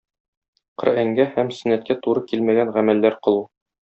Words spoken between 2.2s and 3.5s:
килмәгән гамәлләр кылу.